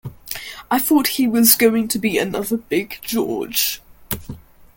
[0.71, 3.83] I thought he was going to be another Big George.